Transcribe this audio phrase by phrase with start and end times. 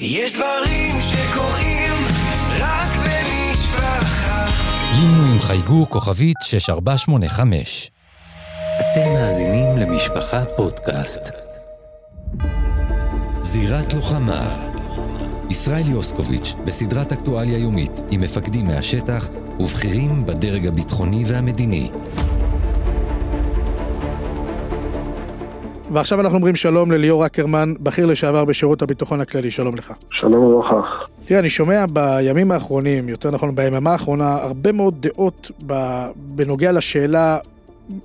[0.00, 2.04] יש דברים שקורים
[2.58, 4.46] רק במשפחה.
[4.96, 7.90] לימנו עם חייגו כוכבית 6485.
[8.80, 11.22] אתם מאזינים למשפחה פודקאסט.
[13.40, 14.70] זירת לוחמה
[15.50, 19.28] ישראל יוסקוביץ' בסדרת אקטואליה יומית עם מפקדים מהשטח
[19.60, 21.90] ובכירים בדרג הביטחוני והמדיני.
[25.92, 29.92] ועכשיו אנחנו אומרים שלום לליאור אקרמן, בכיר לשעבר בשירות הביטחון הכללי, שלום לך.
[30.10, 30.80] שלום וברכה.
[31.24, 35.50] תראה, אני שומע בימים האחרונים, יותר נכון ביממה האחרונה, הרבה מאוד דעות
[36.16, 37.38] בנוגע לשאלה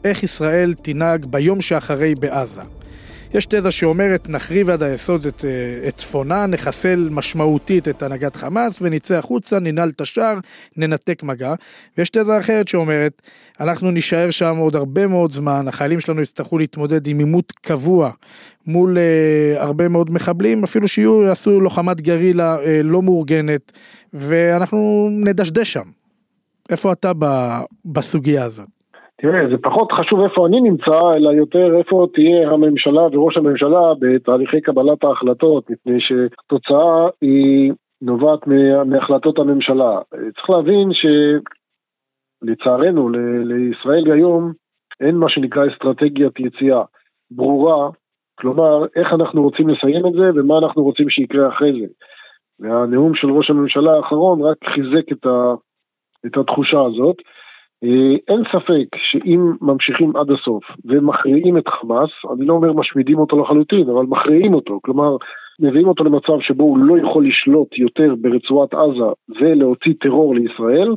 [0.03, 2.61] איך ישראל תנהג ביום שאחרי בעזה.
[3.33, 8.81] יש תזה שאומרת נחריב עד היסוד את, אה, את צפונה, נחסל משמעותית את הנהגת חמאס
[8.81, 10.39] ונצא החוצה, ננעל את השער,
[10.77, 11.53] ננתק מגע.
[11.97, 13.21] ויש תזה אחרת שאומרת,
[13.59, 18.11] אנחנו נישאר שם עוד הרבה מאוד זמן, החיילים שלנו יצטרכו להתמודד עם עימות קבוע
[18.67, 23.71] מול uh, הרבה מאוד מחבלים, אפילו שיהיו, יעשו לוחמת גרילה uh, לא מאורגנת,
[24.13, 25.85] ואנחנו נדשדש שם.
[26.69, 27.11] איפה אתה
[27.85, 28.80] בסוגיה הזאת?
[29.21, 34.61] תראה, זה פחות חשוב איפה אני נמצא, אלא יותר איפה תהיה הממשלה וראש הממשלה בתהליכי
[34.61, 38.39] קבלת ההחלטות, מפני שהתוצאה היא נובעת
[38.85, 39.99] מהחלטות הממשלה.
[40.09, 40.89] צריך להבין
[42.43, 43.09] שלצערנו,
[43.43, 44.51] לישראל היום,
[44.99, 46.83] אין מה שנקרא אסטרטגיית יציאה
[47.31, 47.89] ברורה,
[48.39, 51.87] כלומר, איך אנחנו רוצים לסיים את זה ומה אנחנו רוצים שיקרה אחרי זה.
[52.59, 55.53] והנאום של ראש הממשלה האחרון רק חיזק את, ה,
[56.25, 57.15] את התחושה הזאת.
[57.83, 63.41] אה, אין ספק שאם ממשיכים עד הסוף ומכריעים את חמאס, אני לא אומר משמידים אותו
[63.41, 65.17] לחלוטין, אבל מכריעים אותו, כלומר
[65.59, 70.95] מביאים אותו למצב שבו הוא לא יכול לשלוט יותר ברצועת עזה ולהוציא טרור לישראל,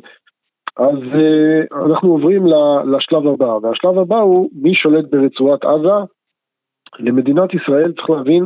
[0.77, 2.46] אז uh, אנחנו עוברים
[2.86, 6.05] לשלב הבא, והשלב הבא הוא מי שולט ברצועת עזה.
[6.98, 8.44] למדינת ישראל צריך להבין,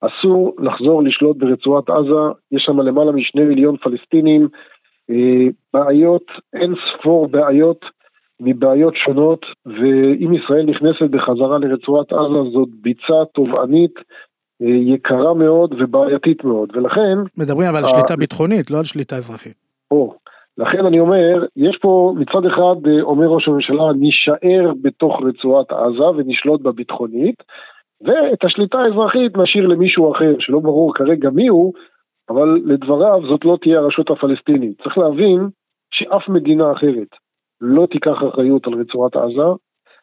[0.00, 4.48] אסור לחזור לשלוט ברצועת עזה, יש שם למעלה משני מיליון פלסטינים,
[5.74, 7.84] בעיות, אין ספור בעיות
[8.40, 13.94] מבעיות שונות, ואם ישראל נכנסת בחזרה לרצועת עזה זאת ביצה תובענית
[14.62, 17.18] אה, יקרה מאוד ובעייתית מאוד, ולכן...
[17.38, 19.56] מדברים אבל על שליטה ביטחונית, לא על שליטה אזרחית.
[19.90, 20.14] או,
[20.58, 26.08] לכן אני אומר, יש פה מצד אחד, אה, אומר ראש הממשלה, נישאר בתוך רצועת עזה
[26.16, 27.42] ונשלוט בה ביטחונית,
[28.00, 31.72] ואת השליטה האזרחית נשאיר למישהו אחר, שלא ברור כרגע מי הוא,
[32.28, 34.82] אבל לדבריו זאת לא תהיה הרשות הפלסטינית.
[34.82, 35.48] צריך להבין
[35.90, 37.08] שאף מדינה אחרת
[37.60, 39.48] לא תיקח אחריות על רצועת עזה,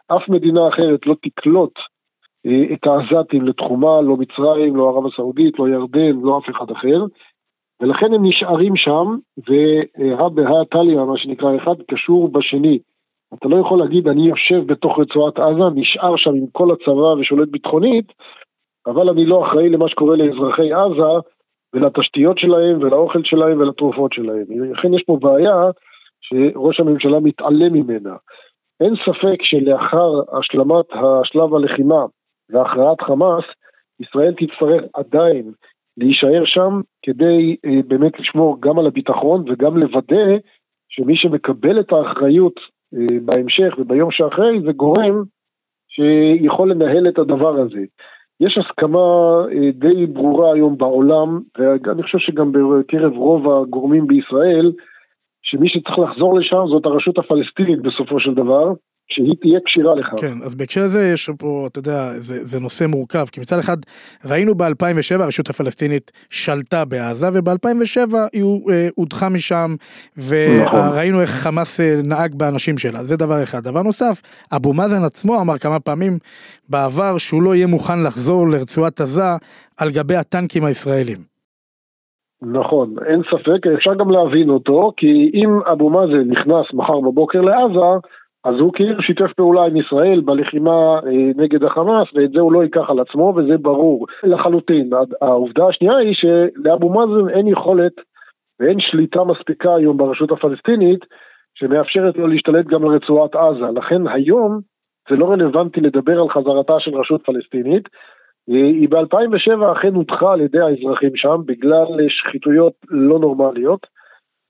[0.08, 1.74] אף מדינה אחרת לא תקלוט
[2.46, 7.06] אה, את העזתים לתחומה, לא מצרים, לא ערב הסעודית, לא ירדן, לא אף אחד אחר,
[7.81, 9.18] ולכן הם נשארים שם,
[9.48, 12.80] והא בהא תליא, מה שנקרא, אחד קשור בשני.
[13.34, 17.50] אתה לא יכול להגיד, אני יושב בתוך רצועת עזה, נשאר שם עם כל הצבא ושולט
[17.50, 18.06] ביטחונית,
[18.88, 21.20] אבל אני לא אחראי למה שקורה לאזרחי עזה,
[21.74, 24.46] ולתשתיות שלהם ולאוכל שלהם ולתרופות שלהם.
[24.72, 25.56] לכן יש פה בעיה
[26.22, 28.16] שראש הממשלה מתעלם ממנה.
[28.82, 32.06] אין ספק שלאחר השלמת השלב הלחימה
[32.50, 33.44] והכרעת חמאס,
[34.00, 35.52] ישראל תצטרך עדיין
[35.98, 40.38] להישאר שם כדי אה, באמת לשמור גם על הביטחון וגם לוודא
[40.90, 42.60] שמי שמקבל את האחריות
[42.94, 45.24] אה, בהמשך וביום שאחרי זה גורם
[45.88, 47.84] שיכול לנהל את הדבר הזה.
[48.41, 49.00] יש הסכמה
[49.52, 54.72] אה, די ברורה היום בעולם, ואני חושב שגם בקרב רוב הגורמים בישראל,
[55.41, 58.74] שמי שצריך לחזור לשם זאת הרשות הפלסטינית בסופו של דבר,
[59.09, 60.22] שהיא תהיה כשירה לכך.
[60.22, 63.78] כן, אז בהקשר לזה יש פה, אתה יודע, זה, זה נושא מורכב, כי מצד אחד
[64.25, 69.75] ראינו ב-2007 הרשות הפלסטינית שלטה בעזה, וב-2007 היא אה, הודחה משם,
[70.28, 71.22] וראינו נכון.
[71.22, 73.63] איך חמאס אה, נהג באנשים שלה, זה דבר אחד.
[73.63, 74.22] דבר נוסף,
[74.56, 76.18] אבו מאזן עצמו אמר כמה פעמים
[76.69, 79.31] בעבר שהוא לא יהיה מוכן לחזור לרצועת עזה
[79.78, 81.31] על גבי הטנקים הישראלים.
[82.41, 88.00] נכון, אין ספק, אפשר גם להבין אותו, כי אם אבו מאזן נכנס מחר בבוקר לעזה,
[88.44, 92.63] אז הוא כאילו שיתף פעולה עם ישראל בלחימה אה, נגד החמאס, ואת זה הוא לא
[92.63, 94.90] ייקח על עצמו, וזה ברור לחלוטין.
[95.22, 97.94] העובדה השנייה היא שלאבו מאזן אין יכולת
[98.60, 101.06] ואין שליטה מספיקה היום ברשות הפלסטינית,
[101.56, 103.66] שמאפשרת לו להשתלט גם על רצועת עזה.
[103.75, 104.60] לכן היום
[105.10, 107.89] זה לא רלוונטי לדבר על חזרתה של רשות פלסטינית.
[108.50, 113.88] אה, היא ב-2007 אכן הודחה על ידי האזרחים שם בגלל שחיתויות לא נורמליות.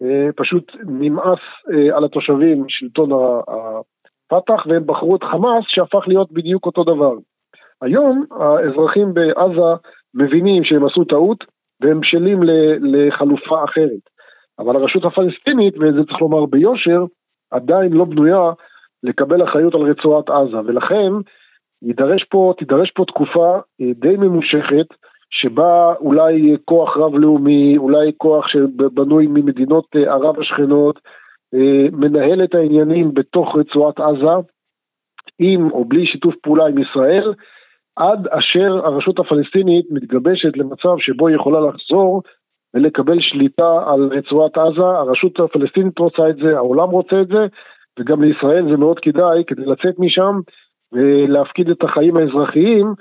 [0.02, 1.40] אה, פשוט נמאס
[1.74, 7.14] אה, על התושבים שלטון הפת"ח והם בחרו את חמאס שהפך להיות בדיוק אותו דבר.
[7.82, 9.72] היום האזרחים בעזה
[10.14, 11.46] מבינים שהם עשו טעות
[11.82, 12.40] והם בשלים
[12.82, 14.12] לחלופה אחרת.
[14.60, 17.06] אבל הרשות הפלסטינית, ואת זה צריך לומר ביושר,
[17.52, 18.52] עדיין לא בנויה
[19.04, 21.12] לקבל אחריות על רצועת עזה, ולכן
[21.82, 24.88] יידרש פה, תידרש פה תקופה אה, די ממושכת
[25.32, 31.00] שבה אולי כוח רב-לאומי, אולי כוח שבנוי ממדינות אה, ערב השכנות,
[31.54, 34.48] אה, מנהל את העניינים בתוך רצועת עזה,
[35.40, 37.34] עם או בלי שיתוף פעולה עם ישראל,
[37.96, 42.22] עד אשר הרשות הפלסטינית מתגבשת למצב שבו היא יכולה לחזור
[42.74, 47.48] ולקבל שליטה על רצועת עזה, הרשות הפלסטינית רוצה את זה, העולם רוצה את זה,
[48.00, 50.40] וגם לישראל זה מאוד כדאי כדי לצאת משם
[50.92, 52.94] ולהפקיד את החיים האזרחיים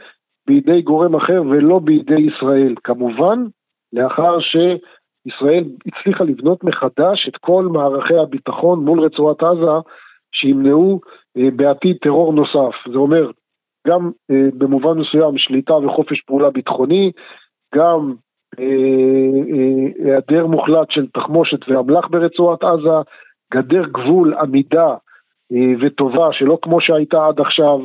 [0.47, 2.75] בידי גורם אחר ולא בידי ישראל.
[2.85, 3.45] כמובן,
[3.93, 9.89] לאחר שישראל הצליחה לבנות מחדש את כל מערכי הביטחון מול רצועת עזה,
[10.33, 11.01] שימנעו
[11.37, 12.75] אה, בעתיד טרור נוסף.
[12.93, 13.31] זה אומר,
[13.87, 17.13] גם אה, במובן מסוים שליטה וחופש פעולה ביטחוני,
[17.75, 18.15] גם
[18.59, 23.11] אה, היעדר מוחלט של תחמושת ואמל"ח ברצועת עזה,
[23.55, 24.95] גדר גבול עמידה
[25.81, 27.79] וטובה, שלא כמו שהייתה עד עכשיו,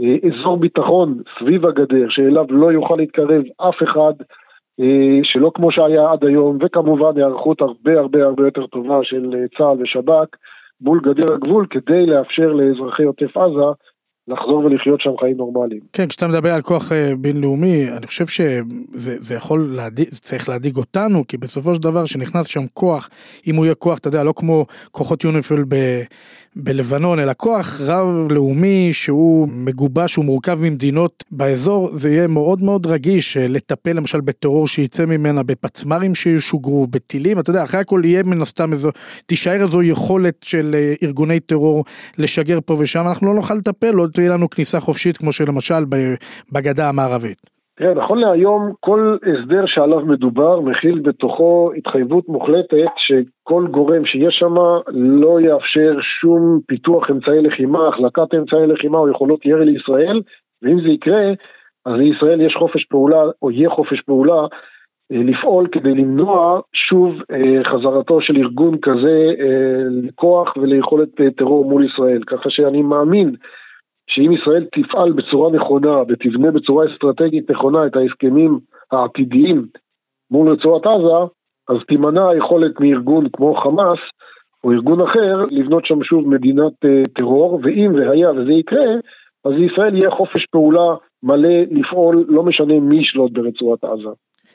[0.00, 4.12] אזור ביטחון סביב הגדר שאליו לא יוכל להתקרב אף אחד,
[5.22, 10.36] שלא כמו שהיה עד היום, וכמובן היערכות הרבה הרבה הרבה יותר טובה של צה"ל ושב"כ
[10.80, 13.70] מול גדר הגבול כדי לאפשר לאזרחי עוטף עזה
[14.28, 15.80] לחזור ולחיות שם חיים נורמליים.
[15.92, 21.24] כן, כשאתה מדבר על כוח אה, בינלאומי, אני חושב שזה יכול להדיג, צריך להדאיג אותנו,
[21.28, 23.10] כי בסופו של דבר שנכנס שם כוח,
[23.46, 26.02] אם הוא יהיה כוח, אתה יודע, לא כמו כוחות יוניפיל ב,
[26.56, 33.36] בלבנון, אלא כוח רב-לאומי שהוא מגובש, הוא מורכב ממדינות באזור, זה יהיה מאוד מאוד רגיש
[33.36, 38.42] אה, לטפל למשל בטרור שייצא ממנה, בפצמ"רים שישוגרו, בטילים, אתה יודע, אחרי הכל יהיה מן
[38.42, 38.90] הסתם איזו,
[39.26, 41.84] תישאר איזו יכולת של אה, ארגוני טרור
[42.18, 45.82] לשגר פה ושם, אנחנו לא נוכל לטפל, לא תהיה לנו כניסה חופשית כמו שלמשל
[46.52, 47.38] בגדה המערבית.
[47.76, 54.54] תראה, נכון להיום כל הסדר שעליו מדובר מכיל בתוכו התחייבות מוחלטת שכל גורם שיש שם
[54.90, 60.22] לא יאפשר שום פיתוח אמצעי לחימה, החלקת אמצעי לחימה או יכולות ירי לישראל,
[60.62, 61.24] ואם זה יקרה,
[61.86, 64.40] אז לישראל יש חופש פעולה, או יהיה חופש פעולה,
[65.12, 71.84] אה, לפעול כדי למנוע שוב אה, חזרתו של ארגון כזה אה, לכוח וליכולת טרור מול
[71.84, 72.22] ישראל.
[72.26, 73.34] ככה שאני מאמין
[74.08, 78.58] שאם ישראל תפעל בצורה נכונה ותבנה בצורה אסטרטגית נכונה את ההסכמים
[78.92, 79.66] העתידיים
[80.30, 81.32] מול רצועת עזה,
[81.68, 83.98] אז תימנע היכולת מארגון כמו חמאס
[84.64, 88.86] או ארגון אחר לבנות שם שוב מדינת uh, טרור, ואם והיה וזה יקרה,
[89.44, 94.08] אז לישראל יהיה חופש פעולה מלא לפעול, לא משנה מי ישלוט ברצועת עזה.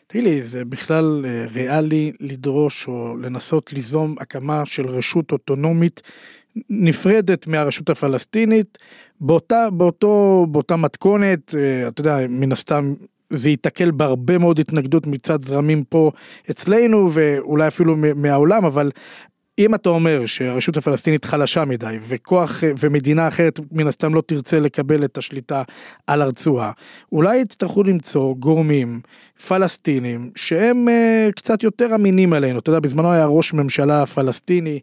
[0.07, 6.01] תראי לי, זה בכלל אה, ריאלי לדרוש או לנסות ליזום הקמה של רשות אוטונומית
[6.69, 8.77] נפרדת מהרשות הפלסטינית,
[9.21, 12.93] באותה, באותו, באותה מתכונת, אה, אתה יודע, מן הסתם
[13.29, 16.11] זה ייתקל בהרבה מאוד התנגדות מצד זרמים פה
[16.51, 18.91] אצלנו ואולי אפילו מהעולם, אבל
[19.59, 25.05] אם אתה אומר שהרשות הפלסטינית חלשה מדי וכוח ומדינה אחרת מן הסתם לא תרצה לקבל
[25.05, 25.63] את השליטה
[26.07, 26.71] על הרצועה,
[27.11, 29.01] אולי יצטרכו למצוא גורמים
[29.47, 32.59] פלסטינים שהם uh, קצת יותר אמינים עלינו.
[32.59, 34.79] אתה יודע, בזמנו היה ראש ממשלה פלסטיני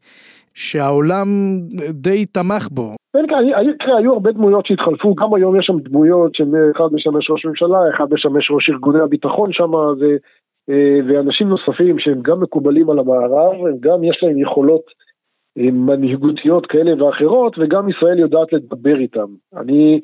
[0.54, 1.26] שהעולם
[1.90, 2.90] די תמך בו.
[3.12, 8.06] תראה, היו הרבה דמויות שהתחלפו, גם היום יש שם דמויות שאחד משמש ראש ממשלה, אחד
[8.10, 10.16] משמש ראש ארגוני הביטחון שם, זה,
[10.70, 14.82] אה, ואנשים נוספים שהם גם מקובלים על המערב, גם יש להם יכולות
[15.58, 19.26] אה, מנהיגותיות כאלה ואחרות, וגם ישראל יודעת לדבר איתם.
[19.56, 20.00] אני,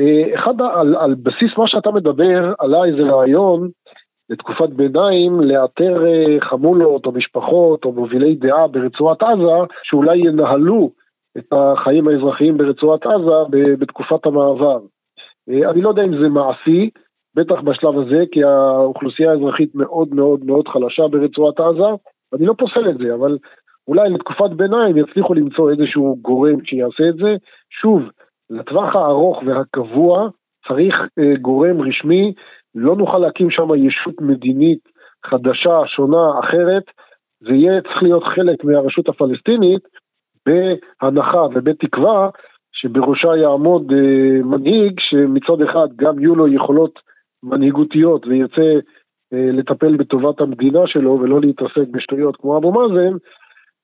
[0.00, 3.68] אה, אחד, על, על בסיס מה שאתה מדבר, עלה איזה רעיון,
[4.30, 10.90] לתקופת ביניים לאתר אה, חמולות או משפחות או מובילי דעה ברצועת עזה שאולי ינהלו
[11.38, 14.80] את החיים האזרחיים ברצועת עזה בתקופת המעבר.
[15.50, 16.90] אה, אני לא יודע אם זה מעשי,
[17.34, 21.90] בטח בשלב הזה, כי האוכלוסייה האזרחית מאוד מאוד מאוד חלשה ברצועת עזה,
[22.34, 23.38] אני לא פוסל את זה, אבל
[23.88, 27.36] אולי לתקופת ביניים יצליחו למצוא איזשהו גורם שיעשה את זה.
[27.70, 28.02] שוב,
[28.50, 30.28] לטווח הארוך והקבוע
[30.68, 32.32] צריך אה, גורם רשמי
[32.74, 34.88] לא נוכל להקים שם ישות מדינית
[35.26, 36.82] חדשה, שונה, אחרת,
[37.40, 39.82] זה יהיה צריך להיות חלק מהרשות הפלסטינית
[40.46, 42.28] בהנחה ובתקווה
[42.72, 46.98] שבראשה יעמוד אה, מנהיג שמצד אחד גם יהיו לו יכולות
[47.42, 48.78] מנהיגותיות וירצה
[49.32, 53.16] אה, לטפל בטובת המדינה שלו ולא להתעסק בשטויות כמו אבו מאזן,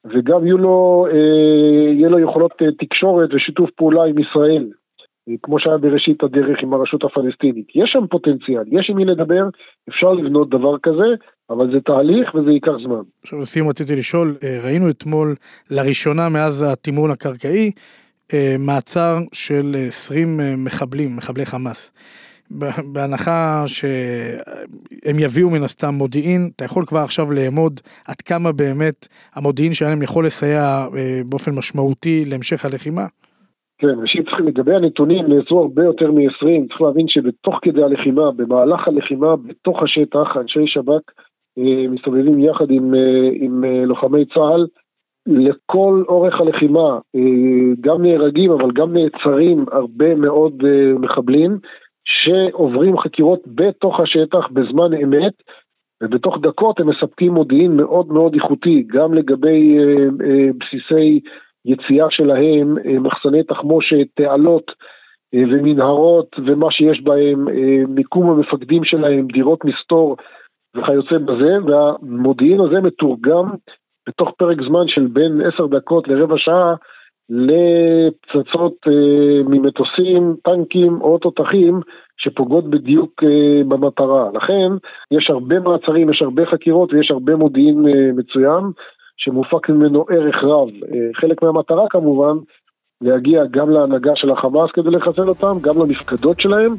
[0.04, 4.68] וגם יהיו לו, אה, יהיה לו יכולות אה, תקשורת ושיתוף פעולה עם ישראל.
[5.42, 7.66] כמו שהיה בראשית הדרך עם הרשות הפלסטינית.
[7.74, 9.48] יש שם פוטנציאל, יש עם מי לדבר,
[9.88, 11.14] אפשר לבנות דבר כזה,
[11.50, 13.02] אבל זה תהליך וזה ייקח זמן.
[13.22, 15.34] עכשיו לסיום רציתי לשאול, אה, ראינו אתמול
[15.70, 17.70] לראשונה מאז התמרון הקרקעי,
[18.34, 21.92] אה, מעצר של 20 אה, מחבלים, מחבלי חמאס.
[22.92, 29.74] בהנחה שהם יביאו מן הסתם מודיעין, אתה יכול כבר עכשיו לאמוד עד כמה באמת המודיעין
[29.74, 30.86] שלהם יכול לסייע
[31.26, 33.06] באופן משמעותי להמשך הלחימה?
[33.78, 38.88] כן, ראשית צריך לגבי הנתונים נעצרו הרבה יותר מ-20, צריך להבין שבתוך כדי הלחימה, במהלך
[38.88, 41.12] הלחימה, בתוך השטח, אנשי שב"כ
[41.58, 44.66] אה, מסתובבים יחד עם, אה, עם אה, לוחמי צה"ל.
[45.28, 46.98] לכל אורך הלחימה,
[47.80, 50.62] גם נהרגים אבל גם נעצרים הרבה מאוד
[50.98, 51.58] מחבלים
[52.04, 55.32] שעוברים חקירות בתוך השטח בזמן אמת
[56.02, 59.78] ובתוך דקות הם מספקים מודיעין מאוד מאוד איכותי גם לגבי
[60.58, 61.20] בסיסי
[61.66, 64.72] יציאה שלהם, אה, מחסני תחמושת, תעלות
[65.34, 70.16] אה, ומנהרות ומה שיש בהם, אה, מיקום המפקדים שלהם, דירות מסתור
[70.76, 73.44] וכיוצא בזה, והמודיעין הזה מתורגם
[74.08, 76.74] בתוך פרק זמן של בין עשר דקות לרבע שעה
[77.28, 78.74] לפצצות
[79.46, 81.80] ממטוסים, טנקים או תותחים
[82.16, 83.22] שפוגעות בדיוק
[83.68, 84.30] במטרה.
[84.34, 84.72] לכן
[85.10, 87.84] יש הרבה מעצרים, יש הרבה חקירות ויש הרבה מודיעין
[88.16, 88.64] מצוין.
[89.16, 90.68] שמופק ממנו ערך רב.
[90.68, 92.36] אה, חלק מהמטרה כמובן,
[93.00, 96.74] להגיע גם להנהגה של החמאס כדי לחסל אותם, גם למפקדות שלהם,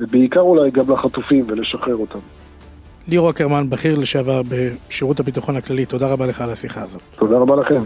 [0.00, 2.18] ובעיקר אולי גם לחטופים ולשחרר אותם.
[3.08, 7.02] ליאור אקרמן, בכיר לשעבר בשירות הביטחון הכללי, תודה רבה לך על השיחה הזאת.
[7.18, 7.80] תודה רבה לכם.